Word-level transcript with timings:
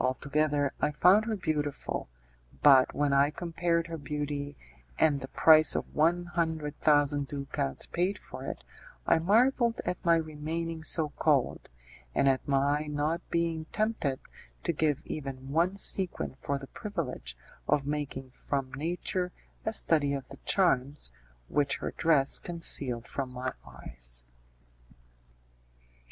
Altogether 0.00 0.72
I 0.80 0.90
found 0.90 1.26
her 1.26 1.36
beautiful, 1.36 2.08
but 2.64 2.96
when 2.96 3.12
I 3.12 3.30
compared 3.30 3.86
her 3.86 3.96
beauty 3.96 4.56
and 4.98 5.20
the 5.20 5.28
price 5.28 5.76
of 5.76 5.94
one 5.94 6.24
hundred 6.34 6.80
thousand 6.80 7.28
ducats 7.28 7.86
paid 7.86 8.18
for 8.18 8.44
it, 8.46 8.64
I 9.06 9.20
marvelled 9.20 9.80
at 9.84 10.04
my 10.04 10.16
remaining 10.16 10.82
so 10.82 11.10
cold, 11.10 11.70
and 12.12 12.28
at 12.28 12.48
my 12.48 12.88
not 12.88 13.20
being 13.30 13.66
tempted 13.66 14.18
to 14.64 14.72
give 14.72 15.04
even 15.06 15.52
one 15.52 15.78
sequin 15.78 16.34
for 16.34 16.58
the 16.58 16.66
privilege 16.66 17.36
of 17.68 17.86
making 17.86 18.30
from 18.30 18.72
nature 18.74 19.30
a 19.64 19.72
study 19.72 20.12
of 20.12 20.26
the 20.28 20.38
charms 20.38 21.12
which 21.46 21.76
her 21.76 21.92
dress 21.92 22.40
concealed 22.40 23.06
from 23.06 23.32
my 23.32 23.52
eyes. 23.64 24.24